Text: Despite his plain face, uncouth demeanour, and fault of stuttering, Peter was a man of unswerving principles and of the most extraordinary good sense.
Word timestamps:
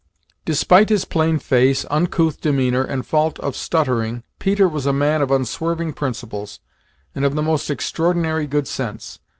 Despite 0.45 0.89
his 0.89 1.05
plain 1.05 1.37
face, 1.37 1.85
uncouth 1.91 2.41
demeanour, 2.41 2.83
and 2.83 3.05
fault 3.05 3.37
of 3.37 3.55
stuttering, 3.55 4.23
Peter 4.39 4.67
was 4.67 4.87
a 4.87 4.93
man 4.93 5.21
of 5.21 5.29
unswerving 5.29 5.93
principles 5.93 6.59
and 7.13 7.23
of 7.23 7.35
the 7.35 7.43
most 7.43 7.69
extraordinary 7.69 8.47
good 8.47 8.67
sense. 8.67 9.19